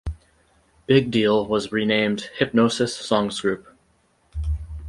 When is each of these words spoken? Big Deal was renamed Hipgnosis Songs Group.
Big 0.87 1.11
Deal 1.11 1.45
was 1.45 1.71
renamed 1.71 2.27
Hipgnosis 2.39 2.89
Songs 2.97 3.39
Group. 3.41 3.67